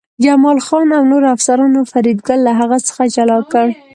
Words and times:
جمال 0.23 0.57
خان 0.65 0.87
او 0.97 1.03
نورو 1.11 1.27
افسرانو 1.35 1.89
فریدګل 1.91 2.39
له 2.47 2.51
هغه 2.59 2.77
څخه 2.87 3.01
جلا 3.15 3.39
کړ 3.51 3.67